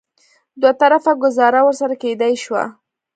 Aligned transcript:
دوه 0.61 0.71
طرفه 0.81 1.11
ګوزاره 1.23 1.61
ورسره 1.65 1.95
کېدای 2.03 2.33
شوه. 2.43 2.63